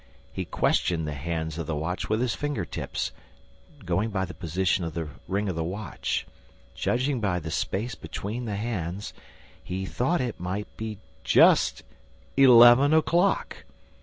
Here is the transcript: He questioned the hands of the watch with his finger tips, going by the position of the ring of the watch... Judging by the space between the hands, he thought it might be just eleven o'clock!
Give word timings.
He 0.33 0.45
questioned 0.45 1.07
the 1.07 1.13
hands 1.13 1.59
of 1.59 1.67
the 1.67 1.75
watch 1.75 2.09
with 2.09 2.21
his 2.21 2.33
finger 2.33 2.65
tips, 2.65 3.11
going 3.85 4.09
by 4.09 4.25
the 4.25 4.33
position 4.33 4.83
of 4.83 4.95
the 4.95 5.09
ring 5.27 5.47
of 5.47 5.55
the 5.55 5.63
watch... 5.63 6.25
Judging 6.73 7.19
by 7.21 7.37
the 7.39 7.51
space 7.51 7.93
between 7.93 8.45
the 8.45 8.55
hands, 8.55 9.13
he 9.63 9.85
thought 9.85 10.19
it 10.19 10.39
might 10.39 10.75
be 10.75 10.97
just 11.23 11.83
eleven 12.35 12.95
o'clock! 12.95 13.57